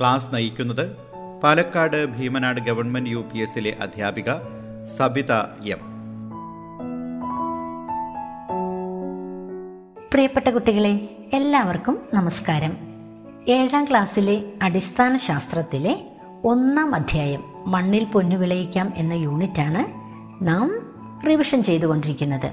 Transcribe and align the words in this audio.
Class 0.00 0.34
നയിക്കുന്നത് 0.34 0.96
Palakkad 1.42 2.06
Bhimanad 2.06 2.60
government 2.60 3.10
U 3.10 3.16
P 3.16 3.38
എസിലെ 3.38 3.76
അധ്യാപിക 3.80 4.32
സബിത 4.84 5.32
എം. 5.64 5.78
പ്രിയപ്പെട്ട 10.12 10.48
കുട്ടികളെ 10.48 11.16
എല്ലാവർക്കും 11.32 11.98
നമസ്കാരം. 12.14 12.76
ഏഴാം 13.48 13.84
ക്ലാസ്സിലെ 13.84 14.44
അടിസ്ഥാന 14.62 15.16
ശാസ്ത്രത്തിലെ 15.16 16.06
ഒന്നാം 16.44 16.94
അധ്യായം 16.94 17.44
മണ്ണിൽ 17.66 18.04
പൊന്നു 18.04 18.36
വിളയിക്കാം 18.36 18.92
എന്ന 18.96 19.12
യൂണിറ്റാണ് 19.12 19.84
നാം 20.48 20.70
റിവിഷൻ 21.26 21.62
ചെയ്തുകൊണ്ടിരിക്കുന്നത്. 21.62 22.52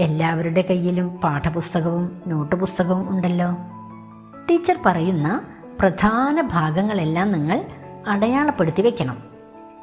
എല്ലാവരുടെ 0.00 0.62
കയ്യിലും 0.62 1.08
പാഠപുസ്തകവും 1.08 2.22
നോട്ട് 2.26 2.56
പുസ്തകവും 2.56 3.10
ഉണ്ടല്ലോ. 3.10 3.56
ടീച്ചർ 4.50 4.78
പറയുന്ന 4.86 5.40
പ്രധാന 5.80 6.40
ഭാഗങ്ങളെല്ലാം 6.40 7.32
നിങ്ങൾ 7.32 7.64
അടയാളപ്പെടുത്തി 8.06 8.82
വെക്കണം. 8.82 9.22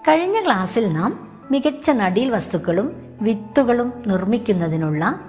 കഴിഞ്ഞ 0.08 0.46
ക്ലാസ്സിൽ 0.46 0.94
നാം 0.94 1.42
മികച്ച 1.52 1.90
നടീൽ 1.90 2.30
വസ്തുക്കളും 2.30 3.16
വിത്തുകളും 3.22 3.94
നിർമ്മിക്കുന്നതിനുള്ള 4.08 5.20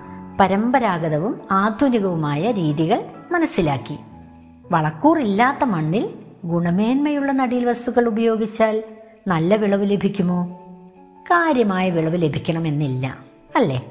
പരമ്പരാഗതവും 0.41 1.41
ആധുനികവുമായ 1.51 2.51
രീതികൾ 2.51 3.05
മനസ്സിലാക്കി. 3.33 3.99
വളക്കൂറില്ലാത്ത 4.73 5.65
മണ്ണിൽ 5.65 6.09
ഗുണമേന്മയുള്ള 6.45 7.33
നടീൽ 7.33 7.65
വസ്തുക്കൾ 7.65 8.07
ഉപയോഗിച്ചാൽ 8.07 8.83
നല്ല 9.29 9.57
വിളവ് 9.57 9.91
ലഭിക്കുമോ? 9.91 10.45
കാര്യമായ 11.23 11.91
വിളവ് 11.91 12.23
ലഭിക്കണമെന്നില്ല 12.23 13.19
അല്ലേ? 13.57 13.87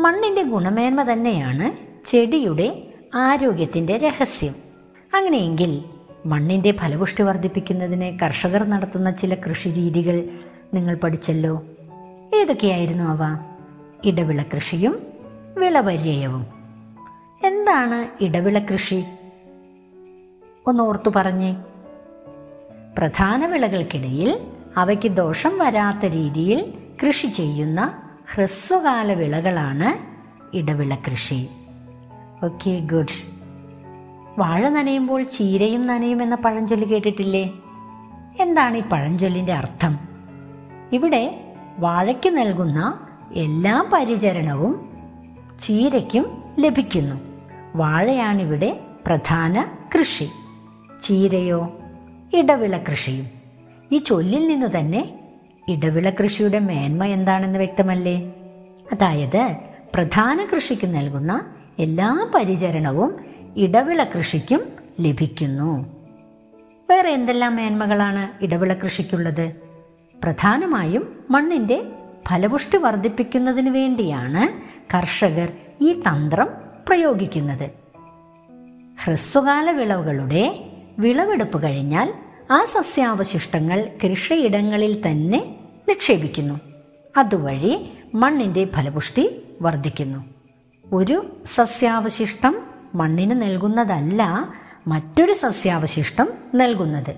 മണ്ണിന്റെ 0.00 0.42
ഗുണമേന്മ 0.42 1.12
തന്നെയാണ് 1.12 1.72
ചെടിയുടെ 2.06 2.82
ആരോഗ്യത്തിന്റെ 3.14 3.98
രഹസ്യം. 3.98 4.54
അങ്ങനെയെങ്കിൽ 5.14 5.84
മണ്ണിന്റെ 6.26 6.72
ഫലപുഷ്ടി 6.72 7.22
വർദ്ധിപ്പിക്കുന്നതിന് 7.22 8.18
കർഷകർ 8.18 8.64
നടത്തുന്ന 8.64 9.10
ചില 9.10 9.34
കൃഷി 9.34 9.68
രീതികൾ 9.68 10.28
നിങ്ങൾ 10.74 10.94
പഠിച്ചല്ലോ. 10.94 11.62
ഏതൊക്കെയായിരുന്നു 12.34 13.04
അവ? 13.04 13.38
ഇടവിള 14.04 14.42
കൃഷിയും 14.42 15.06
വിളപര്യയവും. 15.58 16.46
എന്താണ് 17.44 18.24
ഇടവിള 18.24 18.58
കൃഷി? 18.58 19.04
ഒന്ന് 20.66 20.82
ഓർത്തു 20.82 21.10
പറഞ്ഞേ. 21.16 21.56
പ്രധാന 22.98 23.46
വിളകൾക്കിടയിൽ 23.46 24.40
അവയ്ക്ക് 24.76 25.08
ദോഷം 25.08 25.58
വരാത്ത 25.58 26.06
രീതിയിൽ 26.06 26.74
കൃഷി 27.06 27.26
ചെയ്യുന്ന 27.26 28.02
ഹ്രസ്വകാല 28.34 29.12
വിളകളാണ് 29.12 30.12
ഇടവിള 30.56 30.94
കൃഷി. 30.94 31.48
Okay 32.44 32.78
good. 32.78 33.41
വാഴ 34.38 34.68
നനയുമ്പോൾ 34.68 35.22
ചീരയും 35.22 35.86
നനയും 35.86 36.22
എന്ന 36.22 36.34
പഴഞ്ചൊല്ല് 36.34 36.88
കേട്ടിട്ടില്ലേ? 36.88 37.52
എന്താണ് 38.40 38.76
ഈ 38.76 38.82
പഴഞ്ചൊല്ലിന്റെ 38.82 39.52
അർത്ഥം? 39.52 39.98
ഇവിടെ 40.92 41.52
വാഴയ്ക്ക് 41.78 42.36
നൽകുന്ന 42.36 43.08
എല്ലാ 43.34 43.90
പരിചരണവും 43.92 44.88
ചീരയ്ക്കും 45.60 46.44
ലഭിക്കുന്നു. 46.58 47.16
വാഴയാണിവിടെ 47.76 48.80
പ്രധാന 49.06 49.68
കൃഷി. 49.94 50.30
ചീരയോ 51.02 51.72
ഇടവിള 52.34 52.78
കൃഷിയും. 52.78 53.26
ഈ 53.92 53.98
ചൊല്ലിൽ 53.98 54.48
നിന്നു 54.48 54.66
തന്നെ 54.66 55.14
ഇടവിള 55.68 56.10
കൃഷിയുടെ 56.10 56.58
മേന്മ 56.58 57.04
എന്താണെന്ന് 57.04 57.58
വ്യക്തമല്ലേ? 57.58 58.32
അതായത് 58.92 59.56
പ്രധാന 59.94 60.46
കൃഷിക്ക് 60.54 60.94
നൽകുന്ന 60.94 61.44
എല്ലാ 61.78 62.30
പരിചരണവും 62.34 63.14
ഇടവിള 63.56 64.04
കൃഷിക്കും 64.04 64.60
ലഭിക്കുന്നു. 65.00 65.86
വേറെ 66.90 67.10
എന്തെല്ലാം 67.10 67.56
മേന്മകളാണ് 67.56 68.44
ഇടവിള 68.44 68.72
കൃഷിക്കുള്ളത്? 68.72 69.52
പ്രധാനമായും 70.24 71.24
മണ്ണിന്റെ 71.30 71.92
ഫലപുഷ്ടി 72.28 72.76
വർദ്ധിപ്പിക്കുന്നതിന് 72.76 73.68
വേണ്ടിയാണ് 73.68 74.60
കർഷകർ 74.94 75.52
ഈ 75.80 75.92
തന്ത്രം 75.92 76.48
പ്രയോഗിക്കുന്നത്. 76.88 77.70
ഹ്രസ്വകാല 79.04 79.70
വിളവുകളുടെ 79.70 80.70
വിളവെടുപ്പ് 80.98 81.62
കഴിഞ്ഞാൽ 81.62 82.14
ആ 82.50 82.64
സസ്യാവശിഷ്ടങ്ങൾ 82.64 83.88
കൃഷിയിടങ്ങളിൽ 84.04 85.10
തന്നെ 85.10 85.56
നിക്ഷേപിക്കുന്നു. 85.88 86.60
അതുവഴി 87.16 87.92
മണ്ണിന്റെ 88.14 88.64
ഫലപുഷ്ടി 88.64 89.42
വർദ്ധിക്കുന്നു. 89.62 90.24
ഒരു 90.92 91.36
സസ്യാവശിഷ്ടം 91.44 92.71
മണ്ണിന് 92.94 93.42
നൽകുന്നതല്ല 93.42 94.52
മറ്റൊരു 94.86 95.32
സസ്യാവശിഷ്ടം 95.32 96.28
നൽകുന്നത്. 96.54 97.14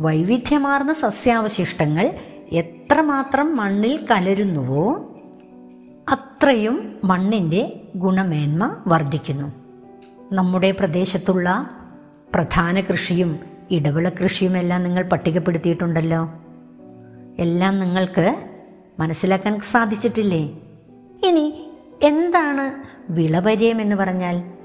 വൈവിധ്യമാർന്ന 0.00 0.92
സസ്യാവശിഷ്ടങ്ങൾ 0.92 2.14
എത്രമാത്രം 2.52 3.56
മണ്ണിൽ 3.56 4.06
കലരുന്നുവോ 4.10 5.12
അത്രയും 6.08 7.00
മണ്ണിന്റെ 7.04 7.80
ഗുണമേന്മ 7.96 8.76
വർദ്ധിക്കുന്നു. 8.86 9.52
നമ്മുടെ 10.32 10.70
പ്രദേശത്തുള്ള 10.70 11.70
പ്രധാന 12.34 12.80
കൃഷിയും 12.80 13.38
ഇടവിള 13.70 14.08
കൃഷിയുമെല്ലാം 14.08 14.82
നിങ്ങൾ 14.82 15.02
പട്ടികപ്പെടുത്തിയിട്ടുണ്ടല്ലോ. 15.02 16.28
എല്ലാം 17.38 17.80
നിങ്ങൾക്ക് 17.80 18.36
മനസ്സിലാക്കാൻ 19.00 19.60
സാധിച്ചിട്ടില്ലേ? 19.60 20.42
ഇനി 21.26 21.70
എന്താണ് 22.02 22.82
വിളപര്യം 23.12 23.80
എന്ന് 23.80 23.96
പറഞ്ഞാൽ? 23.96 24.55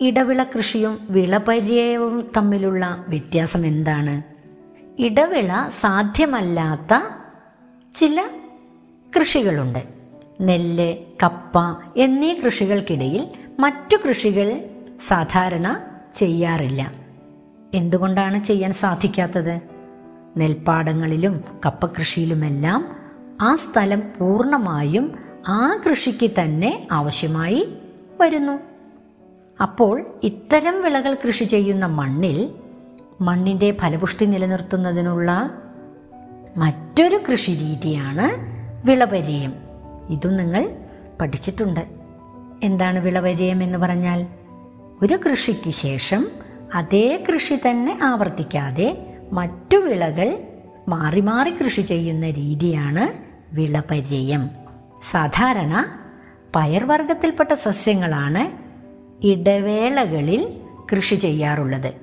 ഇടവിള 0.00 0.42
കൃഷിയും 0.42 1.06
വിളപര്യവും 1.10 2.30
തമ്മിലുള്ള 2.36 3.04
വ്യത്യാസം 3.08 3.66
എന്താണ്? 3.66 4.22
ഇടവിള 4.98 5.68
സാധ്യമല്ലാത്ത 5.80 7.00
ചില 7.92 8.28
കൃഷികളുണ്ട്. 9.16 9.78
നെല്ല് 10.40 10.96
കപ്പ 11.22 11.58
എന്നീ 11.96 12.34
കൃഷികൾക്കിടയിൽ 12.34 13.28
മറ്റു 13.58 13.96
കൃഷികൾ 14.08 14.64
സാധാരണ 15.08 15.80
ചെയ്യാറില്ല. 16.14 16.92
എന്തുകൊണ്ടാണ് 17.74 18.44
ചെയ്യാൻ 18.44 18.72
സാധിക്കാത്തത്? 18.72 19.60
നെൽപ്പാടങ്ങളിലും 20.36 21.44
കപ്പകൃഷിയിലുമെല്ലാം 21.66 22.96
ആ 23.40 23.54
സ്ഥലം 23.54 24.02
പൂർണമായും 24.18 25.12
ആ 25.48 25.80
കൃഷിക്ക് 25.90 26.30
തന്നെ 26.30 26.88
ആവശ്യമായി 26.92 27.78
വരുന്നു. 28.20 28.77
അപ്പോൾ 29.60 30.06
ഇത്തരം 30.22 30.82
വിളകൾ 30.82 31.16
കൃഷി 31.26 31.44
ചെയ്യുന്ന 31.44 31.86
മണ്ണിൽ 31.86 32.54
മണ്ണിന്റെ 33.20 33.70
ഫലപുഷ്ടി 33.72 34.26
നിലനിർത്തുന്നതിനുള്ള 34.26 35.50
മറ്റൊരു 36.56 37.20
കൃഷി 37.30 37.50
രീതിയാണ് 37.50 38.26
വിളപര്യം 38.86 39.54
ഇതും 40.10 40.36
നിങ്ങൾ 40.36 40.76
പഠിച്ചിട്ടുണ്ട്. 41.20 41.86
എന്താണ് 42.62 42.98
വിളപര്യം 42.98 43.62
എന്ന് 43.62 43.78
പറഞ്ഞാൽ? 43.78 44.26
ഒരു 45.02 45.18
കൃഷിക്ക് 45.30 45.70
ശേഷം 45.70 46.30
അതേ 46.74 47.24
കൃഷി 47.28 47.54
തന്നെ 47.54 47.98
ആവർത്തിക്കാതെ 48.02 49.06
മറ്റു 49.32 49.76
വിളകൾ 49.76 50.38
മാറി 50.88 51.20
മാറി 51.20 51.50
കൃഷി 51.50 51.80
ചെയ്യുന്ന 51.80 52.30
രീതിയാണ് 52.30 53.12
വിളപര്യം 53.54 54.50
സാധാരണ 55.10 55.98
പയർവർഗത്തിൽപ്പെട്ട 56.56 57.52
സസ്യങ്ങളാണ് 57.54 58.67
ഇടവേളകളിൽ 59.22 60.60
കൃഷി 60.92 61.14
ചെയ്യാറുള്ളത്. 61.14 61.94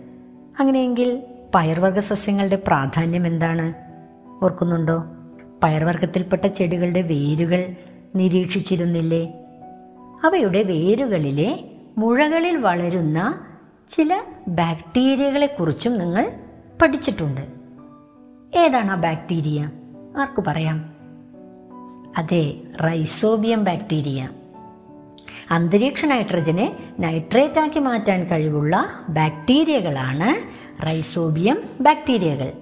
അങ്ങനെയെങ്കിൽ 0.60 1.24
പയർവർഗ 1.56 2.00
സസ്യങ്ങളുടെ 2.00 2.56
പ്രാധാന്യം 2.68 3.28
എന്താണ്? 3.28 3.74
ഓർക്കുന്നുണ്ടോ? 4.44 5.04
പയർവർഗത്തിൽപ്പെട്ട 5.64 6.48
ചെടികളുടെ 6.48 7.02
വേരുകൾ 7.02 7.76
നിരീക്ഷിച്ചിരുന്നില്ലേ? 8.16 9.34
അവയുടെ 10.24 10.64
വേരുകളിലെ 10.64 11.72
മുഴകളിൽ 11.98 12.58
വളരുന്ന 12.58 13.40
ചില 13.90 14.22
ബാക്ടീരിയകളെ 14.48 15.46
കുറിച്ചും 15.46 15.98
നിങ്ങൾ 15.98 16.32
പഠിച്ചിട്ടുണ്ട്. 16.82 17.42
ഏതാണ് 18.58 18.92
ആ 18.92 18.96
ബാക്ടീരിയ? 18.96 19.70
ആർക്ക് 20.18 20.44
പറയാം? 20.48 20.94
അതെ 22.18 22.54
റൈസോബിയം 22.84 23.64
ബാക്ടീരിയ. 23.64 24.30
അന്തരീക്ഷ 25.52 26.06
നൈട്രജനെ 26.06 26.78
നൈട്രേറ്റ് 27.00 27.60
ആക്കി 27.60 27.80
മാറ്റാൻ 27.80 28.24
കഴിവുള്ള 28.24 28.90
ബാക്ടീരിയകളാണ് 29.10 30.56
റൈസോബിയം 30.88 31.64
ബാക്ടീരിയകൾ. 31.82 32.54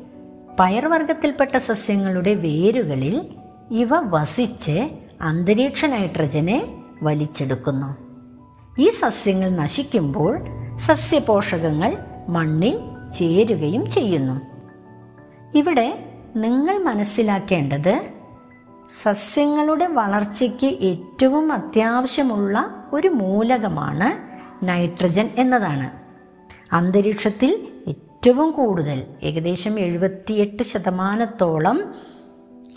പയർവർഗത്തിൽപ്പെട്ട 0.59 1.57
സസ്യങ്ങളുടെ 1.57 2.33
വേരുകളിൽ 2.33 3.27
ഇവ 3.71 3.89
വസിച്ച് 3.91 4.89
അന്തരീക്ഷ 5.21 5.85
നൈട്രജനെ 5.85 6.83
വലിച്ചെടുക്കുന്നു. 7.03 7.97
ഈ 8.81 8.89
സസ്യങ്ങൾ 8.89 9.49
നശിക്കുമ്പോൾ 9.49 10.39
സസ്യപോഷകങ്ങൾ 10.77 11.97
മണ്ണിൽ 12.29 12.79
ചേരുകയും 13.13 13.89
ചെയ്യുന്നു. 13.89 14.41
ഇവിടെ 15.57 16.05
നിങ്ങൾ 16.35 16.77
മനസ്സിലാക്കേണ്ടത് 16.77 18.22
സസ്യങ്ങളുടെ 19.01 19.87
വളർച്ചയ്ക്ക് 19.87 20.67
ഏറ്റവും 20.67 21.51
അത്യാവശ്യമുള്ള 21.51 22.85
ഒരു 22.93 23.07
മൂലകമാണ് 23.07 24.33
നൈട്രജൻ 24.67 25.29
എന്നതാണ്. 25.37 25.91
അന്തരീക്ഷത്തിൽ 26.75 27.67
ഏറ്റവും 27.87 28.51
കൂടുതൽ 28.51 29.03
ഏകദേശം 29.23 29.79
എഴുപത്തിയെട്ട് 29.79 30.63
ശതമാനത്തോളം 30.63 31.93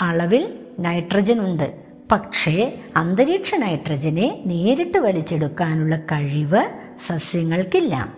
അളവിൽ 0.01 0.59
നൈട്രജൻ 0.79 1.41
ഉണ്ട്. 1.41 1.83
പക്ഷേ 2.13 2.83
അന്തരീക്ഷ 2.97 3.55
നൈട്രജനെ 3.55 4.43
നേരിട്ട് 4.47 4.99
വലിച്ചെടുക്കാനുള്ള 4.99 5.97
കഴിവ് 5.97 6.71
സസ്യങ്ങൾക്കില്ല. 7.07 8.13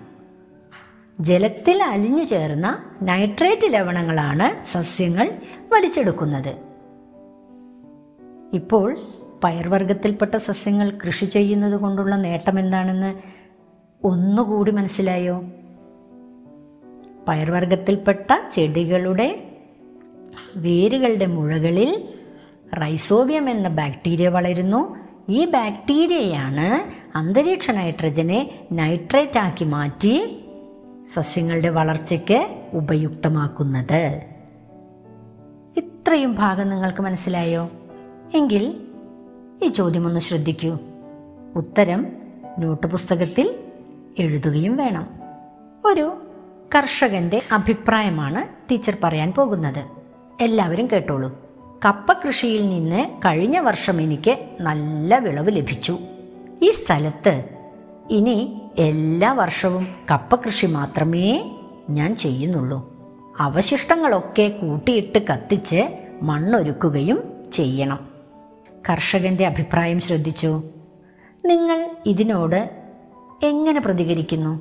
ജലത്തിൽ 1.20 1.82
അലിഞ്ഞു 1.82 2.24
ചേർന്ന 2.24 2.84
നൈട്രേറ്റ് 3.02 3.72
ലവണങ്ങളാണ് 3.72 4.66
സസ്യങ്ങൾ 4.66 5.30
വലിച്ചെടുക്കുന്നത്. 5.72 6.67
ഇപ്പോൾ 8.52 8.96
പയർവർഗത്തിൽപ്പെട്ട 9.44 10.36
സസ്യങ്ങൾ 10.36 10.98
കൃഷി 11.06 11.24
ചെയ്യുന്നത് 11.24 11.80
കൊണ്ടുള്ള 11.80 12.16
നേട്ടം 12.16 12.58
എന്താണെന്ന് 12.58 13.14
ഒന്നുകൂടി 14.04 14.70
മനസ്സിലായോ? 14.70 15.44
പയർവർഗത്തിൽപ്പെട്ട 17.28 18.30
ചെടികളുടെ 18.52 19.44
വേരുകളുടെ 20.56 21.26
മുഴകളിൽ 21.26 22.08
റൈസോബിയം 22.74 23.50
എന്ന 23.50 23.68
ബാക്ടീരിയ 23.68 24.28
വളരുന്നു. 24.28 24.96
ഈ 25.28 25.44
ബാക്ടീരിയയാണ് 25.44 26.98
അന്തരീക്ഷ 27.16 27.70
നൈട്രജനെ 27.70 28.66
നൈട്രേറ്റ് 28.72 29.38
ആക്കി 29.38 29.64
മാറ്റി 29.64 30.44
സസ്യങ്ങളുടെ 31.14 31.68
വളർച്ചയ്ക്ക് 31.68 32.46
ഉപയുക്തമാക്കുന്നത്. 32.72 34.22
ഇത്രയും 35.76 36.34
ഭാഗം 36.34 36.68
നിങ്ങൾക്ക് 36.68 37.02
മനസ്സിലായോ? 37.02 37.70
എങ്കിൽ 38.34 38.80
ഈ 39.62 39.68
ചോദ്യം 39.68 40.06
ഒന്ന് 40.06 40.20
ശ്രദ്ധിക്കൂ. 40.20 40.78
ഉത്തരം 41.56 42.06
നോട്ട് 42.58 42.86
പുസ്തകത്തിൽ 42.86 43.54
എഴുതുകയും 44.18 44.76
വേണം. 44.76 45.06
ഒരു 45.84 46.22
കർഷകന്റെ 46.74 47.42
അഭിപ്രായമാണ് 47.52 48.70
ടീച്ചർ 48.70 48.96
പറയാൻ 49.04 49.32
പോകുന്നത്. 49.32 49.84
എല്ലാവരും 50.40 50.86
കേട്ടോളൂ. 50.86 51.40
കപ്പ 51.84 52.12
കൃഷിയിൽ 52.12 52.68
നിന്ന് 52.68 53.10
കഴിഞ്ഞ 53.24 53.58
വർഷം 53.58 54.02
എനിക്ക് 54.02 54.48
നല്ല 54.60 55.18
വിളവ് 55.18 55.56
ലഭിച്ചു. 55.56 55.98
ഈ 56.62 56.70
സ്ഥലത്ത് 56.70 57.44
ഇനി 58.10 58.60
എല്ലാ 58.78 59.32
വർഷവും 59.32 59.86
കപ്പ 60.10 60.34
കൃഷി 60.34 60.66
മാത്രമേ 60.66 61.56
ഞാൻ 61.90 62.16
ചെയ്യുന്നുള്ളൂ. 62.16 62.96
അവശിഷ്ടങ്ങളൊക്കെ 63.40 64.48
കൂട്ടിയിട്ട് 64.48 65.18
കത്തിച്ച് 65.18 65.88
മണ്ണൊരുക്കുകയും 66.22 67.22
ചെയ്യണം. 67.52 68.07
കർഷകന്റെ 68.90 69.46
അഭിപ്രായം 69.46 70.00
ശ്രദ്ധിച്ചു. 70.00 70.62
നിങ്ങൾ 71.44 71.90
ഇതിനോട് 72.06 72.70
എങ്ങനെ 73.42 73.80
പ്രതികരിക്കുന്നു? 73.80 74.60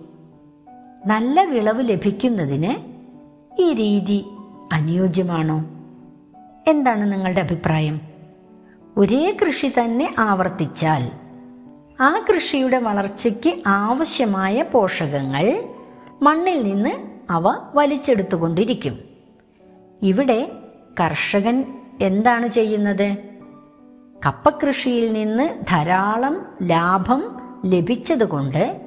നല്ല 1.06 1.44
വിളവ് 1.44 1.90
ലഭിക്കുന്നതിന് 1.90 2.76
ഈ 3.62 3.74
രീതി 3.74 4.26
അനുയോജ്യമാണോ? 4.74 5.66
എന്താണ് 6.68 7.14
നിങ്ങളുടെ 7.14 7.40
അഭിപ്രായം? 7.40 8.02
ഒരേ 8.98 9.38
കൃഷി 9.42 9.72
തന്നെ 9.80 10.16
ആവർത്തിച്ചാൽ 10.20 11.12
ആ 12.02 12.26
കൃഷിയുടെ 12.30 12.78
വളർച്ചയ്ക്ക് 12.78 13.54
ആവശ്യമായ 13.68 14.62
പോഷകങ്ങൾ 14.62 15.64
മണ്ണിൽ 16.22 16.64
നിന്ന് 16.64 16.90
അവ 17.30 17.58
വലിച്ചെടുത്തുകൊണ്ടിരിക്കും. 17.76 19.00
ഇവിടെ 20.02 20.52
കർഷകൻ 21.00 21.66
എന്താണ് 22.02 22.48
ചെയ്യുന്നത്? 22.48 23.37
കപ്പകൃഷിയിൽ 24.26 25.14
നിന്ന് 25.14 25.66
ധാരാളം 25.70 26.46
ലാഭം 26.64 27.38
ലഭിച്ചതുകൊണ്ട് 27.66 28.82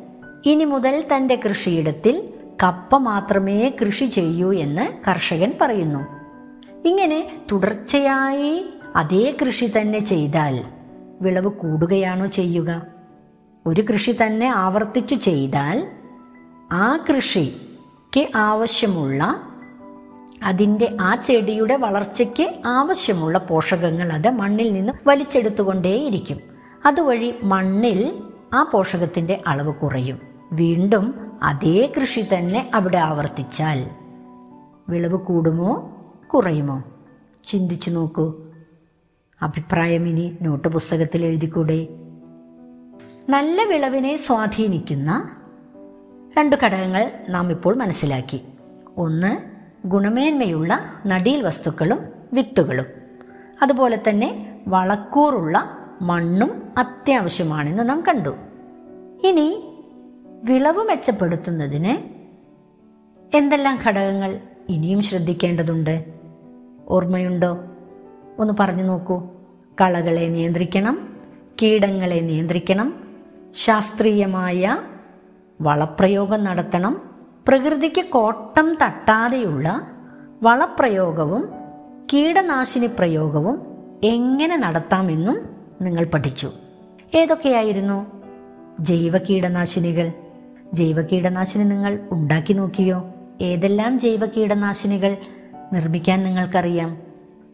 ഇനി 0.47 0.65
മുതൽ 0.65 1.05
തന്റെ 1.15 1.41
കൃഷിയിടത്തിൽ 1.45 2.33
കപ്പ 2.63 2.97
മാത്രമേ 2.97 3.73
കൃഷി 3.81 4.05
ചെയ്യൂ 4.05 4.53
എന്ന് 4.53 5.11
കർഷകൻ 5.11 5.53
പറയുന്നു. 5.61 5.99
ഇങ്ങനെ 6.89 7.43
തുടർച്ചയായി 7.53 8.67
അതേ 8.97 9.37
കൃഷി 9.43 9.73
തന്നെ 9.81 9.99
ചെയ്താൽ 9.99 10.65
വിളവ് 11.21 11.49
കൂടുകയാണോ 11.49 12.27
ചെയ്യുക? 12.27 12.83
ഒരു 13.67 13.81
കൃഷി 13.81 14.17
തന്നെ 14.23 14.47
ആവർത്തിച്ചു 14.47 15.15
ചെയ്താൽ 15.15 15.89
ആ 16.73 17.05
കൃഷിക്ക് 17.11 18.29
ആവശ്യമുള്ള 18.37 19.50
അതിന്റെ 20.43 20.97
ആ 21.01 21.15
ചെടിയുടെ 21.15 21.77
വളർച്ചയ്ക്ക് 21.77 22.55
ആവശ്യമുള്ള 22.67 23.39
പോഷകങ്ങൾ 23.39 24.13
അത് 24.13 24.31
മണ്ണിൽ 24.31 24.73
നിന്ന് 24.73 24.93
വലിച്ചെടുത്തുകൊണ്ടേയിരിക്കും. 25.07 26.37
അതുവഴി 26.87 27.35
മണ്ണിൽ 27.43 28.23
ആ 28.55 28.63
പോഷകത്തിന്റെ 28.63 29.43
അളവ് 29.47 29.75
കുറയും. 29.75 30.21
വീണ്ടും 30.53 31.33
അതേ 31.43 31.93
കൃഷി 32.01 32.27
തന്നെ 32.35 32.71
അവിടെ 32.75 32.99
ആവർത്തിച്ചാൽ 32.99 33.91
വിളവ് 34.89 35.17
കൂടുമോ 35.17 35.97
കുറയുമോ? 36.27 36.83
ചിന്തിച്ചു 37.45 37.91
നോക്കൂ. 37.91 38.35
അഭിപ്രായം 39.43 40.09
ഇനി 40.09 40.37
നോട്ട് 40.43 40.69
പുസ്തകത്തിൽ 40.69 41.25
എഴുതിക്കൂടെ? 41.25 41.89
നല്ല 43.29 43.65
വിളവിനെ 43.65 44.17
സ്വാധീനിക്കുന്ന 44.17 45.37
രണ്ട് 46.39 46.57
ഘടകങ്ങൾ 46.65 47.11
നാം 47.29 47.51
ഇപ്പോൾ 47.51 47.75
മനസ്സിലാക്കി. 47.75 48.41
ഒന്ന് 48.97 49.50
ഗുണമേന്മയുള്ള 49.85 50.81
നടീൽ 51.07 51.43
വസ്തുക്കളും 51.43 51.99
വിത്തുകളും. 52.33 52.87
അതുപോലെ 53.63 54.03
തന്നെ 54.09 54.61
വളക്കൂറുള്ള 54.69 55.79
മണ്ണും 56.03 56.63
അത്യാവശ്യമാണെന്ന് 56.79 57.89
നാം 57.89 58.05
കണ്ടു. 58.09 58.37
ഇനി 59.25 59.79
വിളവ് 60.45 60.85
മെച്ചപ്പെടുത്തുന്നതിന് 60.85 62.21
എന്തെല്ലാം 63.37 63.79
ഘടകങ്ങൾ 63.87 64.41
ഇനിയും 64.69 65.03
ശ്രദ്ധിക്കേണ്ടതുണ്ട്? 65.03 66.05
ഓർമ്മയുണ്ടോ? 66.89 67.59
ഒന്ന് 68.39 68.55
പറഞ്ഞു 68.61 68.83
നോക്കൂ. 68.83 69.23
കളകളെ 69.81 70.29
നിയന്ത്രിക്കണം 70.29 71.19
കീടങ്ങളെ 71.63 72.21
നിയന്ത്രിക്കണം 72.21 73.05
ശാസ്ത്രീയമായ 73.65 74.79
വളപ്രയോഗം 75.61 76.45
നടത്തണം 76.45 77.10
പ്രകൃതിക്ക് 77.49 78.05
കോട്ടം 78.05 78.79
തട്ടാതെയുള്ള 78.83 79.87
വളപ്രയോഗവും 80.43 81.49
കീടനാശിനി 82.13 82.87
പ്രയോഗവും 82.87 83.63
എങ്ങനെ 84.05 84.57
നടത്താമെന്നും 84.57 85.41
നിങ്ങൾ 85.81 86.05
പഠിച്ചു. 86.05 86.51
ഏതൊക്കെയായിരുന്നു? 87.15 88.07
ജൈവ 88.81 89.19
കീടനാശിനികൾ 89.19 90.13
ജൈവ 90.75 91.03
കീടനാശിനി 91.03 91.65
നിങ്ങൾ 91.65 92.01
ഉണ്ടാക്കി 92.13 92.53
നോക്കിയോ? 92.53 93.05
ഏതെല്ലാം 93.41 93.99
ജൈവ 93.99 94.27
കീടനാശിനികൾ 94.27 95.17
നിർമ്മിക്കാൻ 95.73 96.25
നിങ്ങൾക്കറിയാം? 96.25 96.97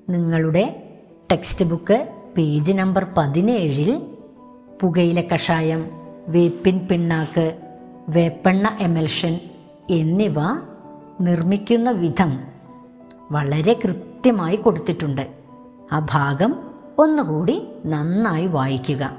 നിങ്ങളുടെ 0.08 0.82
ടെക്സ്റ്റ് 1.32 1.64
ബുക്ക് 1.64 2.08
പേജ് 2.36 2.72
നമ്പർ 2.72 3.06
പതിനേഴിൽ 3.18 4.02
പുകയില 4.82 5.20
കഷായം 5.20 5.90
വേപ്പിൻ 6.28 6.78
പിണ്ണാക്ക് 6.78 7.58
വേപ്പെണ്ണ 8.08 8.76
എമൽഷൻ 8.80 9.40
എന്നിവ 9.90 10.34
നിർമ്മിക്കുന്ന 11.20 11.90
വിധം 11.90 12.38
വളരെ 13.30 13.80
കൃത്യമായി 13.84 14.56
കൊടുത്തിട്ടുണ്ട്. 14.56 15.34
ആ 15.92 16.06
ഭാഗം 16.10 16.70
ഒന്നുകൂടി 16.98 17.68
നന്നായി 17.86 18.46
വായിക്കുക. 18.46 19.16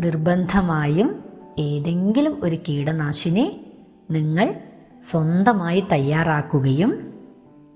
നിർബന്ധമായും 0.00 1.24
ഏതെങ്കിലും 1.58 2.40
ഒരു 2.42 2.58
കീടനാശിനി 2.68 3.60
നിങ്ങൾ 4.10 4.54
സ്വന്തമായി 5.10 5.84
തയ്യാറാക്കുകയും 5.92 7.14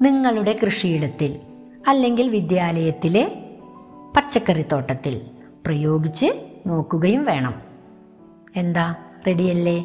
നിങ്ങളുടെ 0.02 0.58
കൃഷിയിടത്തിൽ 0.64 1.40
അല്ലെങ്കിൽ 1.88 2.28
വിദ്യാലയത്തിലെ 2.28 3.50
പച്ചക്കറിത്തോട്ടത്തിൽ 4.16 5.20
പ്രയോഗിച്ച് 5.66 6.26
നോക്കുകയും 6.66 7.24
വേണം. 7.24 7.54
എന്താ? 8.56 8.94
റെഡിയല്ലേ? 9.26 9.84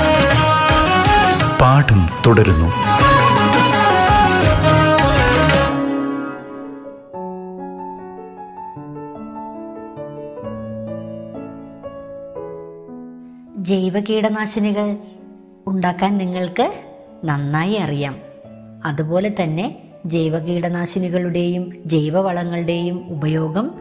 പാഠം 1.61 2.07
തുടരുന്നു. 2.27 2.65
ജൈവ 13.63 13.99
കീടനാശിനികൾ 13.99 14.97
ഉണ്ടാക്കാൻ 15.67 16.17
നിങ്ങൾക്ക് 16.17 16.73
നന്നായി 17.25 17.73
അറിയാം. 17.73 18.15
അതുപോലെ 18.85 19.35
തന്നെ 19.41 19.77
ജൈവ 20.05 20.39
കീടനാശിനികളുടെയും 20.39 21.83
ജൈവവളങ്ങളുടെയും 21.85 23.07
ഉപയോഗം 23.09 23.71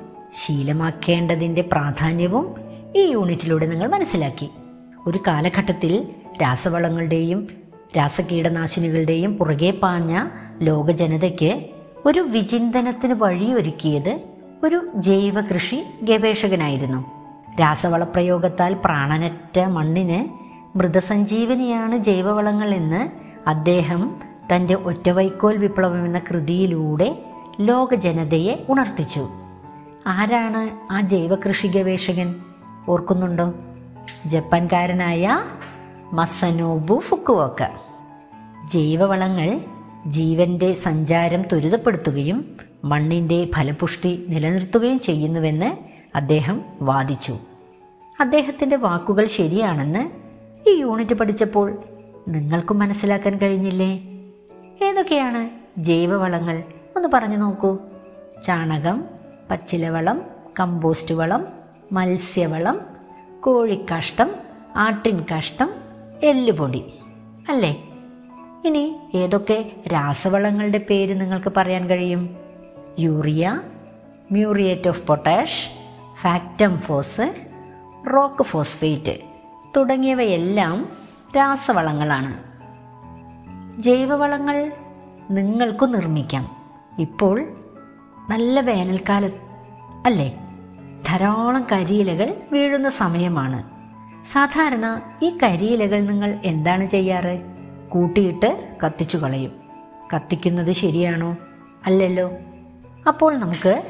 ശീലമാക്കേണ്ടതിന്റെ 0.44 1.62
പ്രാധാന്യവും 1.62 2.54
ഈ 2.96 3.10
യൂണിറ്റിലൂടെ 3.10 3.66
നിങ്ങൾ 3.66 3.88
മനസ്സിലാക്കി. 3.88 4.50
ഒരു 5.06 5.18
കാലഘട്ടത്തിൽ 5.26 6.08
രാസവളങ്ങളുടെയും 6.42 7.59
രാസകീടനാശിനികളുടെയും 7.96 9.38
പുറകെ 9.38 9.70
പാഞ്ഞ 9.70 10.24
ലോക 10.62 10.90
ജനതയ്ക്ക് 10.90 11.66
ഒരു 12.06 12.20
വിചിന്തനത്തിന് 12.20 13.14
വഴിയൊരുക്കിയത് 13.14 14.20
ഒരു 14.64 14.88
ജൈവ 14.94 15.40
കൃഷി 15.40 15.84
ഗവേഷകനായിരുന്നു. 16.02 17.04
രാസവളപ്രയോഗത്താൽ 17.60 18.76
പ്രാണനറ്റ 18.84 19.58
മണ്ണിന് 19.58 20.28
മൃതസഞ്ജീവനിയാണ് 20.78 21.98
ജൈവവളങ്ങൾ 21.98 22.74
എന്ന് 22.74 23.08
അദ്ദേഹം 23.48 24.20
തന്റെ 24.54 24.74
ഒറ്റവൈക്കോൽ 24.74 25.56
വിപ്ലവം 25.56 26.06
എന്ന 26.06 26.18
കൃതിയിലൂടെ 26.18 27.18
ലോകജനതയെ 27.60 28.66
ഉണർത്തിച്ചു. 28.68 29.28
ആരാണ് 30.06 30.92
ആ 30.92 31.00
ജൈവ 31.00 31.34
കൃഷി 31.34 31.66
ഗവേഷകൻ? 31.66 32.34
ഓർക്കുന്നുണ്ടോ? 32.88 33.52
ജപ്പാൻകാരനായ 34.26 35.40
മസനോബു 36.12 37.00
ഫുക്കുവോക്ക 37.00 37.66
ജൈവവളങ്ങൾ 38.72 39.60
ജീവന്റെ 40.06 40.72
സഞ്ചാരം 40.72 41.42
ത്വരിതപ്പെടുത്തുകയും 41.42 42.56
മണ്ണിന്റെ 42.84 43.48
ഫലപുഷ്ടി 43.54 44.26
നിലനിർത്തുകയും 44.28 45.00
ചെയ്യുന്നുവെന്ന് 45.00 45.76
അദ്ദേഹം 46.16 46.64
വാദിച്ചു. 46.82 47.38
അദ്ദേഹത്തിന്റെ 48.20 48.76
വാക്കുകൾ 48.76 49.26
ശരിയാണെന്ന് 49.26 50.10
ഈ 50.68 50.74
യൂണിറ്റ് 50.74 51.14
പഠിച്ചപ്പോൾ 51.14 51.78
നിങ്ങൾക്കും 52.28 52.78
മനസ്സിലാക്കാൻ 52.78 53.38
കഴിഞ്ഞില്ലേ? 53.38 53.96
ഏതൊക്കെയാണ് 54.84 55.50
ജൈവവളങ്ങൾ? 55.78 56.62
ഒന്ന് 56.96 57.08
പറഞ്ഞു 57.14 57.36
നോക്കൂ. 57.36 57.78
ചാണകം 58.46 59.04
പച്ചിലവളം 59.50 60.22
കമ്പോസ്റ്റ് 60.60 61.14
വളം 61.14 61.46
മത്സ്യവളം 61.92 62.80
കോഴിക്കാഷ്ടം 63.40 64.30
ആട്ടിൻകാഷ്ടം 64.76 65.89
എല്ലുപൊടി 66.22 66.84
അല്ലേ? 67.48 67.82
ഇനി 68.64 69.00
ഏതൊക്കെ 69.14 69.72
രാസവളങ്ങളുടെ 69.92 70.78
പേര് 70.90 71.20
നിങ്ങൾക്ക് 71.20 71.52
പറയാൻ 71.56 71.86
കഴിയും? 71.86 72.36
Urea 72.98 73.60
muriate 74.32 74.88
of 74.88 75.06
potash 75.06 75.68
factamfos 76.78 77.34
rock 78.14 78.42
phosphate 78.42 79.18
തുടങ്ങിയവയെല്ലാം 79.76 80.88
രാസവളങ്ങളാണ്. 81.36 82.50
ജൈവവളങ്ങൾ 83.82 84.72
നിങ്ങൾക്ക് 85.30 85.94
നിർമ്മിക്കാം. 85.94 86.56
ഇപ്പോൾ 86.98 87.46
നല്ല 88.28 88.60
വേനൽക്കാലം 88.60 89.32
അല്ലേ? 90.06 90.40
ധാരാളം 91.08 91.66
കരിയിലകൾ 91.72 92.36
വീഴുന്ന 92.52 92.88
സമയമാണ്. 92.88 93.79
സാധാരണ 94.32 95.02
ഈ 95.22 95.38
കരിയിലകൾ 95.42 96.00
നിങ്ങൾ 96.00 96.38
എന്താണ് 96.44 96.88
ചെയ്യാറ്? 96.88 97.40
കൂട്ടിയിട്ട് 97.88 98.76
കത്തിച്ചു 98.86 99.18
കളയും. 99.18 99.52
കത്തിക്കുന്നത് 100.16 100.72
ശരിയാണോ? 100.72 101.36
അല്ലല്ലോ. 101.86 102.32
അപ്പോൾ 103.08 103.38
നമുക്ക് 103.38 103.82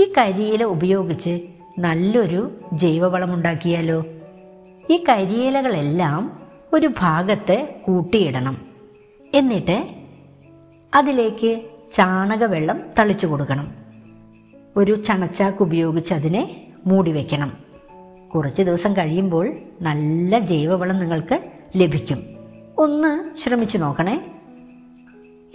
ഈ 0.00 0.12
കരിയില 0.18 0.64
ഉപയോഗിച്ച് 0.64 1.46
നല്ലൊരു 1.78 2.60
ജൈവവളം 2.72 3.34
ഉണ്ടാക്കിയാലോ? 3.34 4.04
ഈ 4.90 5.04
കരിയിലകളെല്ലാം 5.08 6.40
ഒരു 6.72 6.90
ഭാഗത്ത് 6.98 7.68
കൂട്ടിയിടണം. 7.84 8.60
എന്നിട്ട് 9.34 9.88
അതിലേക്ക് 10.94 11.60
ചാണകവെള്ളം 11.92 12.80
തളിച്ചു 12.98 13.26
കൊടുക്കണം. 13.26 13.72
ഒരു 14.76 15.04
ചണച്ചാക്ക് 15.04 15.62
ഉപയോഗിച്ച് 15.62 16.14
അതിനെ 16.14 16.66
മൂടി 16.86 17.12
വയ്ക്കണം 17.12 17.67
കുറച്ച് 18.34 18.62
ദിവസം 18.62 18.92
കഴിയുമ്പോൾ 18.92 19.54
നല്ല 19.82 20.38
ജൈവവളം 20.38 20.98
നിങ്ങൾക്ക് 20.98 21.40
ലഭിക്കും. 21.76 22.22
ഒന്ന് 22.78 23.38
ശ്രമിച്ചു 23.38 23.78
നോക്കണേ. 23.78 24.14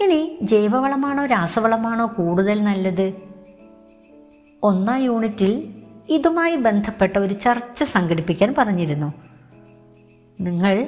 ഇനി 0.00 0.38
ജൈവവളമാണോ 0.42 1.26
രാസവളമാണോ 1.26 2.06
കൂടുതൽ 2.06 2.64
നല്ലത്? 2.64 3.12
ഒന്നാം 4.62 4.98
യൂണിറ്റിൽ 4.98 5.74
ഇതുമായി 6.08 6.56
ബന്ധപ്പെട്ട 6.56 7.18
ഒരു 7.18 7.34
ചർച്ച 7.34 7.84
സംഘടിപ്പിക്കാൻ 7.84 8.54
പറഞ്ഞിരുന്നു. 8.58 9.12
നിങ്ങൾ 10.40 10.86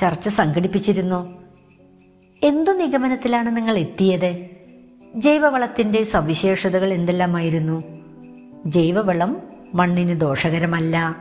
ചർച്ച 0.00 0.28
സംഘടിപ്പിച്ചിരുന്നോ? 0.28 1.38
എന്തു 2.42 2.70
നിഗമനത്തിലാണ് 2.70 3.56
നിങ്ങൾ 3.56 3.78
എത്തിയത്? 3.78 4.46
ജൈവവളത്തിന്റെ 5.16 6.02
സവിശേഷതകൾ 6.02 6.92
എന്തെല്ലാമായിരുന്നു? 6.92 7.82
ജൈവവളം 8.66 9.57
മണ്ണിന് 9.74 10.20
ദോഷകരമല്ല. 10.20 11.16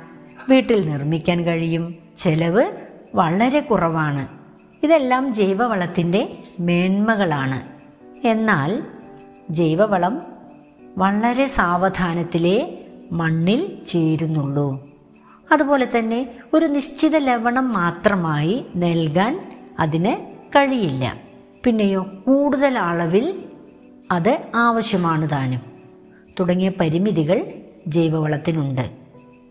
വീട്ടിൽ 0.49 0.89
നിർമ്മിക്കാൻ 0.89 1.45
കഴിയും. 1.45 1.95
ചെലവ് 2.17 2.71
വളരെ 3.15 3.59
കുറവാണ്. 3.59 4.27
ഇതെല്ലാം 4.83 5.33
ജൈവവളത്തിന്റെ 5.33 6.37
മേന്മകളാണ്. 6.59 7.63
എന്നാൽ 8.27 8.83
ജൈവവളം 9.49 10.21
വളരെ 10.97 11.47
സാവധാനത്തിലേ 11.47 12.79
മണ്ണിൽ 13.11 13.77
ചേരുന്നുള്ളൂ. 13.87 14.89
അതുപോലെ 15.51 15.87
തന്നെ 15.97 16.35
ഒരു 16.53 16.65
നിശ്ചിത 16.65 17.17
ലവണം 17.17 17.73
മാത്രമായി 17.73 18.65
നൽകാൻ 18.75 19.57
അതിന് 19.79 20.15
കഴിയില്ല. 20.55 21.17
പിന്നെയോ 21.63 22.05
കൂടുതൽ 22.27 22.79
അളവിൽ 22.79 23.43
അത് 24.11 24.41
ആവശ്യമാണ് 24.55 25.29
താനും. 25.31 25.61
തുടങ്ങിയ 26.39 26.71
പരിമിതികൾ 26.79 27.45
ജൈവവളത്തിനുണ്ട്. 27.87 28.89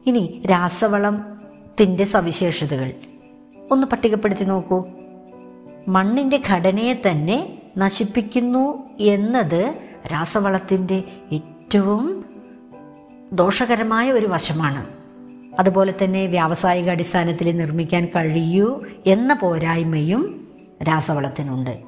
ഇനി 0.07 0.43
രാസവളത്തിന്റെ 0.51 2.05
സവിശേഷതകൾ. 2.05 2.93
ഒന്ന് 3.71 3.87
പട്ടികപ്പെടുത്തി 3.87 4.45
നോക്കൂ. 4.45 4.85
മണ്ണിന്റെ 5.89 6.43
ഘടനയെ 6.51 7.03
തന്നെ 7.07 7.63
നശിപ്പിക്കുന്നു 7.79 8.89
എന്നത് 9.01 9.75
രാസവളത്തിന്റെ 10.13 11.05
ഏറ്റവും 11.33 12.25
ദോഷകരമായ 13.33 14.13
ഒരു 14.13 14.27
വശമാണ്. 14.27 14.87
അതുപോലെ 15.61 15.95
തന്നെ 16.05 16.27
വ്യാവസായിക 16.27 16.91
അടിസ്ഥാനത്തിൽ 16.91 17.57
നിർമ്മിക്കാൻ 17.57 18.07
കഴിയൂ 18.07 18.81
എന്ന 19.07 19.35
പോരായ്മയും 19.35 20.49
രാസവളത്തിനുണ്ട്. 20.83 21.83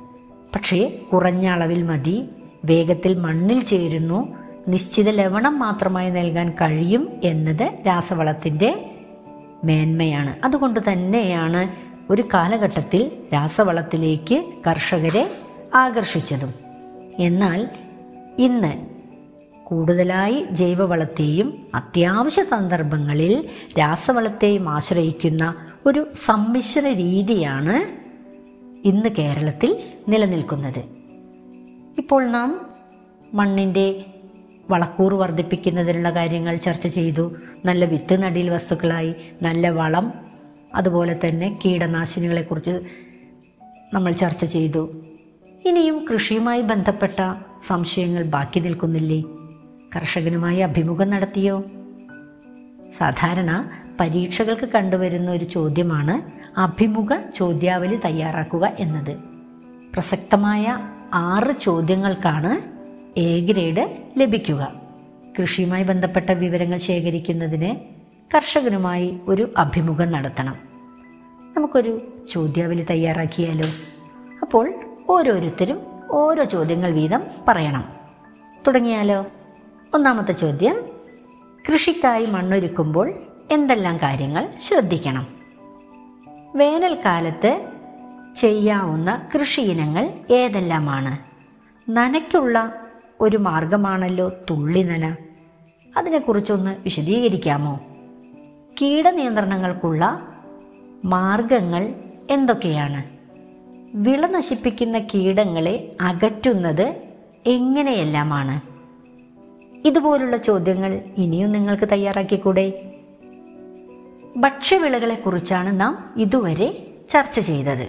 പക്ഷേ 0.54 1.00
കുറഞ്ഞ 1.12 1.46
അളവിൽ 1.46 1.82
മതി. 1.82 2.28
വേഗത്തിൽ 2.64 3.18
മണ്ണിൽ 3.18 3.64
ചേരുന്നു. 3.64 4.47
നിശ്ചിത 4.68 5.08
ലവണം 5.08 5.58
മാത്രമായി 5.58 6.10
നൽകാൻ 6.10 6.50
കഴിയും 6.50 7.08
എന്നത് 7.24 7.70
രാസവളത്തിന്റെ 7.86 8.90
മേന്മയാണ്. 9.64 10.46
അതുകൊണ്ട് 10.46 10.80
തന്നെയാണ് 10.92 11.88
ഒരു 12.12 12.24
കാലഘട്ടത്തിൽ 12.34 13.10
രാസവളത്തിലേക്ക് 13.34 14.44
കർഷകരെ 14.66 15.30
ആകർഷിച്ചതും. 15.74 16.54
എന്നാൽ 17.18 17.68
ഇന്ന് 18.38 18.86
കൂടുതലായി 19.64 20.46
ജൈവവളത്തെയും 20.50 21.66
അത്യാവശ്യ 21.74 22.42
സന്ദർഭങ്ങളിൽ 22.42 23.48
രാസവളത്തെയും 23.78 24.68
ആശ്രയിക്കുന്ന 24.68 25.54
ഒരു 25.86 26.06
സമ്മിശ്ര 26.24 26.88
രീതിയാണ് 26.88 27.98
ഇന്ന് 28.86 29.08
കേരളത്തിൽ 29.08 29.76
നിലനിൽക്കുന്നത്. 30.08 30.78
ഇപ്പോൾ 31.98 32.26
നാം 32.26 32.66
മണ്ണിന്റെ 33.34 34.04
വളക്കൂറ് 34.70 35.12
വർദ്ധിപ്പിക്കുന്നതിനുള്ള 35.12 36.10
കാര്യങ്ങൾ 36.10 36.56
ചർച്ച 36.56 36.86
ചെയ്തു. 36.86 37.36
നല്ല 37.64 37.84
വിത്ത് 37.84 38.22
നടീൽ 38.22 38.50
വസ്തുക്കളായി. 38.50 39.14
നല്ല 39.42 39.68
വളം. 39.68 40.12
അതുപോലെ 40.74 41.20
തന്നെ 41.26 41.58
കീടനാശിനികളെക്കുറിച്ച് 41.64 42.80
നമ്മൾ 43.94 44.12
ചർച്ച 44.12 44.44
ചെയ്തു. 44.44 45.02
ഇനിയും 45.64 46.06
കൃഷിയുമായി 46.12 46.60
ബന്ധപ്പെട്ട 46.60 47.34
സംശയങ്ങൾ 47.66 48.22
ബാക്കി 48.22 48.60
നിൽക്കുന്നില്ലേ? 48.60 49.22
കർഷകനുമായി 49.96 50.58
അഭിമുഖം 50.58 51.10
നടത്തിയോ? 51.10 51.64
സാധാരണ 52.98 53.70
പരീക്ഷകൾക്ക് 54.00 54.68
കണ്ടുവരുന്ന 54.68 55.30
ഒരു 55.30 55.44
ചോദ്യമാണ് 55.44 56.30
അഭിമുഖ 56.60 57.08
ചോദ്യാവലി 57.36 58.00
തയ്യാറാക്കുക 58.04 58.72
എന്നത്. 58.78 59.16
പ്രസക്തമായ 59.92 60.78
ആറ് 61.14 61.60
ചോദ്യങ്ങൾക്കാണ് 61.60 62.77
എ 63.16 63.40
ഗ്രേഡ് 63.40 63.96
ലഭിക്കുക. 64.16 64.72
കൃഷിയുമായി 65.40 65.82
ബന്ധപ്പെട്ട 65.82 66.30
വിവരങ്ങൾ 66.30 66.78
ശേഖരിക്കുന്നതിന് 66.78 67.76
കർഷകനുമായി 68.34 69.20
ഒരു 69.28 69.54
അഭിമുഖം 69.56 70.10
നടത്തണം. 70.10 70.56
നമുക്കൊരു 71.56 72.12
ചോദ്യാവലി 72.30 72.86
തയ്യാറാക്കിയാലോ? 72.90 73.68
അപ്പോൾ 74.42 74.74
ഓരോരുത്തരും 75.08 75.80
ഓരോ 76.10 76.44
ചോദ്യങ്ങൾ 76.44 76.90
വീതം 76.90 77.22
പറയണം. 77.48 77.92
തുടങ്ങിയാലോ? 78.66 79.26
ഒന്നാമത്തെ 79.94 80.32
ചോദ്യം 80.32 80.84
കൃഷിക്കായി 81.72 82.26
മണ്ണൊരുക്കുമ്പോൾ 82.26 83.14
എന്തെല്ലാം 83.50 83.96
കാര്യങ്ങൾ 83.96 84.48
ശ്രദ്ധിക്കണം? 84.68 85.26
വേനൽക്കാലത്ത് 86.56 87.66
ചെയ്യാവുന്ന 88.36 89.28
കൃഷി 89.34 89.60
ഇനങ്ങൾ 89.60 90.10
ഏതെല്ലാമാണ്? 90.30 91.18
നനയ്ക്കുള്ള 91.90 92.84
ഒരു 93.20 93.36
മാർഗമാണല്ലോ 93.36 94.32
തുള്ളിനന 94.50 95.16
അതിനെക്കുറിച്ചൊന്ന് 95.96 96.76
വിശദീകരിക്കാമോ? 96.82 97.80
കീടനിയന്ത്രണങ്ങൾക്കുള്ള 98.82 100.28
മാർഗങ്ങൾ 101.04 101.94
എന്തൊക്കെയാണ്? 102.30 103.04
വിള 103.94 104.26
നശിപ്പിക്കുന്ന 104.26 104.98
കീടങ്ങളെ 104.98 105.96
അകറ്റുന്നത് 106.00 107.02
എങ്ങനെയെല്ലാമാണ്? 107.46 108.60
ഇതുപോലുള്ള 109.86 110.36
ചോദ്യങ്ങൾ 110.36 111.00
ഇനിയും 111.16 111.52
നിങ്ങൾക്ക് 111.52 111.88
തയ്യാറാക്കിക്കൂടെ? 111.92 112.92
ഭക്ഷ്യവിളകളെക്കുറിച്ചാണ് 114.36 115.80
നാം 115.80 116.14
ഇതുവരെ 116.16 116.86
ചർച്ച 117.10 117.40
ചെയ്തത്. 117.40 117.88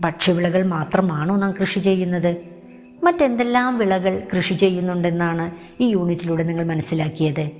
ഭക്ഷ്യവിളകൾ 0.00 0.66
മാത്രമാണോ 0.66 1.36
നാം 1.36 1.54
കൃഷി 1.60 1.80
ചെയ്യുന്നത്? 1.80 2.57
മറ്റെന്തെല്ലാം 3.04 3.78
വിളകൾ 3.78 4.22
കൃഷി 4.36 4.54
ചെയ്യുന്നുണ്ടെന്നാണ് 4.54 5.50
ഈ 5.80 5.86
യൂണിറ്റിലൂടെ 5.86 6.42
നിങ്ങൾ 6.42 6.66
മനസ്സിലാക്കിയത്. 6.66 7.50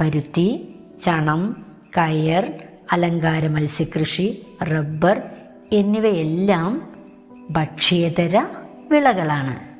പരുത്തി 0.00 0.74
ചണം 1.04 1.66
കയർ 1.96 2.52
അലങ്കാര 2.92 3.48
മത്സ്യകൃഷി 3.48 4.46
റബ്ബർ 4.62 5.22
എന്നിവയെല്ലാം 5.72 6.92
ഭക്ഷ്യതര 7.50 8.46
വിളകളാണ്. 8.90 9.76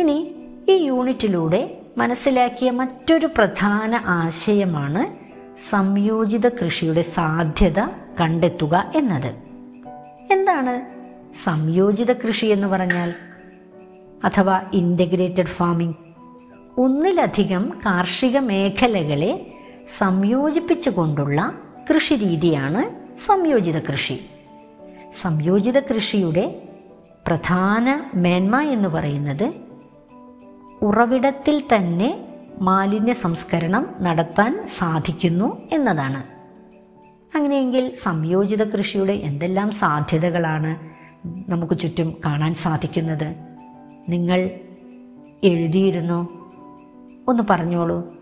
ഇനി 0.00 0.34
ഈ 0.68 0.72
യൂണിറ്റിലൂടെ 0.72 1.78
മനസ്സിലാക്കിയ 1.98 2.70
മറ്റൊരു 2.70 3.26
പ്രധാന 3.26 3.94
ആശയമാണ് 3.94 5.28
സംയോജിത 5.70 6.48
കൃഷിയുടെ 6.48 7.02
സാധ്യത 7.02 7.80
കണ്ടെത്തുക 8.20 8.92
എന്നത്. 8.96 9.34
എന്താണ് 10.32 10.86
സംയോജിത 11.44 12.12
കൃഷി 12.12 12.46
എന്ന് 12.46 12.66
പറഞ്ഞാൽ? 12.66 13.14
അഥവാ 14.24 14.62
ഇന്റഗ്രേറ്റഡ് 14.72 15.46
ഫാമിംഗ് 15.46 15.94
ഒന്നിലധികം 16.78 17.72
കാർഷിക 17.86 18.38
മേഖലകളെ 18.38 19.56
സംയോജിപ്പിച്ചുകൊണ്ടുള്ള 19.98 21.52
കൃഷി 21.90 22.14
രീതിയാണ് 22.14 23.08
സംയോജിത 23.18 23.78
കൃഷി. 23.78 24.26
സംയോജിത 25.20 25.78
കൃഷിയുടെ 25.78 26.68
പ്രധാന 27.26 28.04
മേന്മ 28.14 28.60
എന്ന് 28.60 28.88
പറയുന്നത് 28.88 29.52
ഉറവിടത്തിൽ 30.82 31.62
തന്നെ 31.74 32.28
മാലിന്യ 32.60 33.12
സംസ്കരണം 33.12 33.86
നടത്താൻ 34.00 34.66
സാധിക്കുന്നു 34.78 35.68
എന്നതാണ്. 35.72 36.22
അങ്ങനെയെങ്കിൽ 37.36 37.94
സംയോജിത 37.94 38.64
കൃഷിയുടെ 38.64 39.12
എന്തെല്ലാം 39.12 39.70
സാധ്യതകളാണ് 39.70 40.76
നമുക്ക് 41.50 41.78
ചുറ്റും 41.78 42.16
കാണാൻ 42.26 42.54
സാധിക്കുന്നത്? 42.54 43.47
നിങ്ങൾ 44.08 44.50
എഴുതിയിരുന്നോ. 45.44 46.28
ഒന്ന് 47.28 47.42
പറഞ്ഞോളൂ. 47.50 48.12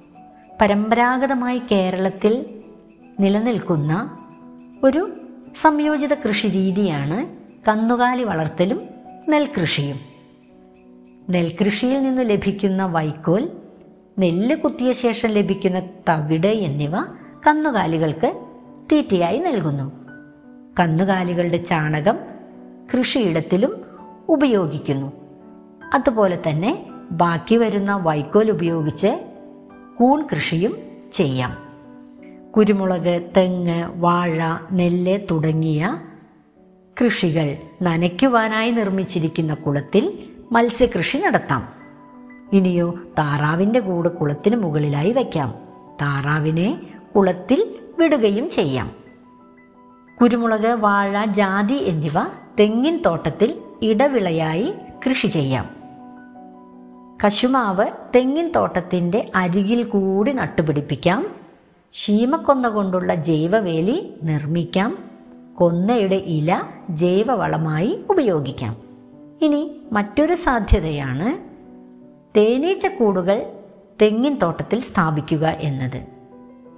പരമ്പരാഗതമായി 0.61 1.63
കേരളത്തിൽ 1.71 2.47
നിലനിൽക്കുന്ന 3.21 4.19
ഒരു 4.85 5.13
സംയോജിത 5.61 6.15
കൃഷി 6.15 6.49
രീതിയാണ് 6.49 7.37
കന്നുകാലി 7.69 8.23
വളർത്തലും 8.23 8.81
നെൽകൃഷിയും. 9.29 10.01
നെൽകൃഷിയിൽ 11.31 12.03
നിന്ന് 12.03 12.31
ലഭിക്കുന്ന 12.31 12.87
വൈക്കോൽ 12.87 13.51
നെല്ല് 14.19 14.57
കുത്തിയ 14.57 14.93
ശേഷം 14.93 15.29
ലഭിക്കുന്ന 15.29 15.83
തവിട് 16.09 16.47
എന്നിവ 16.47 16.93
കന്നുകാലികൾക്ക് 17.47 18.47
തീറ്റയായി 18.93 19.39
നൽകുന്നു. 19.39 19.93
കന്നുകാലികളുടെ 20.81 21.57
ചാണകം 21.57 22.19
കൃഷിയിടത്തിലും 22.95 23.85
ഉപയോഗിക്കുന്നു. 24.29 25.26
അതുപോലെ 25.95 26.43
തന്നെ 26.49 26.87
ബാക്കി 27.11 27.57
വരുന്ന 27.57 27.97
വൈക്കോൽ 27.97 28.51
ഉപയോഗിച്ച് 28.51 29.25
കൂൺ 29.99 30.27
കൃഷിയും 30.33 30.77
ചെയ്യാം. 31.13 31.67
കുരുമുളക് 32.57 33.31
തെങ്ങ് 33.37 33.93
വാഴ 33.97 34.57
നെല്ല് 34.73 35.19
തുടങ്ങിയ 35.31 36.01
കൃഷികൾ 37.05 37.57
നനയ്ക്കുവാനായി 37.83 38.71
നിർമ്മിച്ചിരിക്കുന്ന 38.71 39.55
കുളത്തിൽ 39.55 40.19
മത്സ്യകൃഷി 40.53 41.19
നടത്താം. 41.19 41.69
ഇനിയോ 42.53 42.95
താറാവിന്റെ 43.19 43.81
കൂട് 43.81 44.09
കുളത്തിന് 44.09 44.57
മുകളിലായി 44.57 45.13
വയ്ക്കാം. 45.13 45.55
താറാവിനെ 46.03 46.81
കുളത്തിൽ 47.17 47.75
വിടുകയും 47.99 48.51
ചെയ്യാം. 48.51 48.91
കുരുമുളക് 50.23 50.69
വാഴ 50.69 51.25
ജാതി 51.25 51.75
എന്നിവ 51.75 52.13
തെങ്ങിൻ 52.61 53.03
തോട്ടത്തിൽ 53.07 53.63
ഇടവിളയായി 53.83 54.75
കൃഷി 55.09 55.27
ചെയ്യാം. 55.27 55.76
കശുമാവ് 57.25 57.87
തെങ്ങിൻ 58.15 58.53
തോട്ടത്തിന്റെ 58.57 59.31
അരികിൽ 59.35 59.83
കൂടി 59.83 60.33
നട്ടുപിടിപ്പിക്കാം. 60.33 61.27
ശീമക്കൊന്ന 61.93 62.69
കൊണ്ടുള്ള 62.69 63.15
ജൈവവേലി 63.15 64.15
നിർമ്മിക്കാം. 64.23 64.99
കൊന്നയുടെ 65.55 66.15
ഇല 66.15 66.63
ജൈവവളമായി 66.91 68.05
ഉപയോഗിക്കാം. 68.11 68.77
ഇനി 69.43 69.77
മറ്റൊരു 69.93 70.35
സാധ്യതയാണ് 70.35 71.39
തേനീച്ചക്കൂടുകൾ 72.37 73.47
തെങ്ങിൻ 74.03 74.39
തോട്ടത്തിൽ 74.39 74.81
സ്ഥാപിക്കുക 74.81 75.47
എന്നത്. 75.47 76.07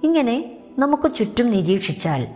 ഇങ്ങനെ 0.03 0.57
നമുക്ക് 0.79 1.13
ചുറ്റും 1.15 1.51
നിരീക്ഷിച്ചാൽ 1.51 2.27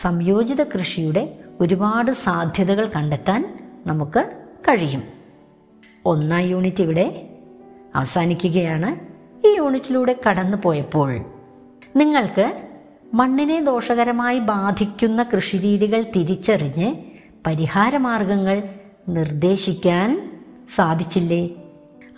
സംയോജിത 0.00 0.62
കൃഷിയുടെ 0.62 1.38
ഒരുപാട് 1.60 2.12
സാധ്യതകൾ 2.12 2.90
കണ്ടെത്താൻ 2.96 3.58
നമുക്ക് 3.86 4.24
കഴിയും. 4.68 5.02
ഒന്നാം 6.06 6.40
യൂണിറ്റ് 6.40 6.82
ഇവിടെ 6.82 7.27
അവസാനിക്കുകയാണ് 7.94 9.00
ഈ 9.46 9.54
യൂണിറ്റിലൂടെ 9.56 10.16
കടന്നു 10.28 10.56
പോയപ്പോൾ 10.56 11.24
നിങ്ങൾക്ക് 11.96 12.68
മണ്ണിനെ 13.14 13.60
ദോഷകരമായി 13.60 14.38
ബാധിക്കുന്ന 14.38 15.22
കൃഷിരീതികൾ 15.22 16.02
തിരിച്ചറിഞ്ഞ് 16.02 16.94
പരിഹാരമാർഗങ്ങൾ 17.46 18.62
നിർദ്ദേശിക്കാൻ 19.08 20.40
സാധിച്ചില്ലേ? 20.74 21.50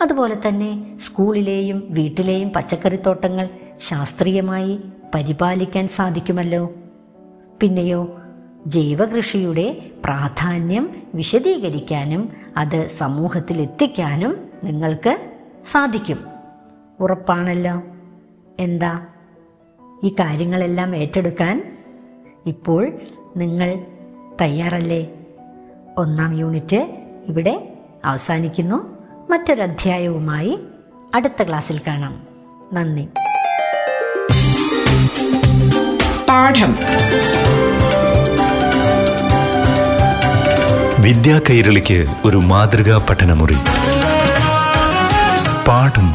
അതുപോലെ 0.02 0.37
തന്നെ 0.48 0.98
സ്കൂളിലെയും 0.98 1.87
വീട്ടിലെയും 1.90 2.48
പച്ചക്കറിത്തോട്ടങ്ങൾ 2.48 3.48
ശാസ്ത്രീയമായി 3.88 4.78
പരിപാലിക്കാൻ 5.14 5.88
സാധിക്കുമല്ലോ. 5.88 6.72
പിന്നെയോ 7.61 8.20
ജൈവകൃഷിയുടെ 8.66 9.90
പ്രാധാന്യം 10.04 11.02
വിശദീകരിക്കാനും 11.14 12.33
അത് 12.56 12.87
സമൂഹത്തിൽ 12.87 13.61
എത്തിക്കാനും 13.61 14.50
നിങ്ങൾക്ക് 14.64 15.29
സാധിക്കും. 15.66 16.25
ഉറപ്പാണല്ലോ. 17.01 17.83
എന്താ? 18.61 19.07
ഈ 20.05 20.09
കാര്യങ്ങളെല്ലാം 20.09 20.96
ഏറ്റെടുക്കാൻ 20.96 21.79
ഇപ്പോൾ 22.46 22.92
നിങ്ങൾ 23.37 23.85
തയ്യാറല്ലേ? 24.40 25.07
ഒന്നാം 25.99 26.38
യൂണിറ്റ് 26.38 26.96
ഇവിടെ 27.29 27.75
അവസാനിക്കുന്നു. 28.05 28.96
മറ്റൊരധ്യായവുമായി 29.31 30.59
അടുത്ത 31.14 31.42
ക്ലാസ്സിൽ 31.42 31.81
കാണാം. 31.87 32.27
നന്ദി. 32.73 33.09
പാഠം. 36.29 36.75
വിദ്യാ 41.03 41.40
കൈരളിക്ക് 41.51 42.07
ഒരു 42.25 42.37
മാതൃകാ 42.37 43.07
പഠനമുറി. 43.11 43.57
പാഠം 45.66 46.09